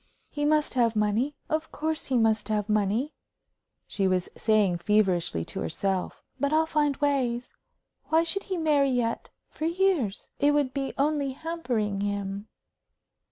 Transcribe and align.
"He 0.31 0.45
must 0.45 0.73
have 0.73 0.95
money 0.95 1.35
of 1.47 1.71
course 1.71 2.07
he 2.07 2.17
must 2.17 2.49
have 2.49 2.67
money," 2.67 3.13
she 3.85 4.07
was 4.07 4.29
saying, 4.35 4.79
feverishly, 4.79 5.45
to 5.45 5.59
herself. 5.59 6.23
"But 6.39 6.51
I'll 6.51 6.65
find 6.65 6.97
ways. 6.97 7.53
Why 8.05 8.23
should 8.23 8.45
he 8.45 8.57
marry 8.57 8.89
yet 8.89 9.29
for 9.47 9.65
years? 9.65 10.31
It 10.39 10.55
would 10.55 10.73
be 10.73 10.93
only 10.97 11.33
hampering 11.33 12.01
him." 12.01 12.47